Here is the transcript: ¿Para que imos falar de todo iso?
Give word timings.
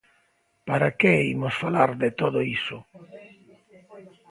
¿Para 0.67 0.89
que 0.99 1.13
imos 1.33 1.55
falar 1.63 1.91
de 2.03 2.09
todo 2.19 2.39
iso? 2.57 2.77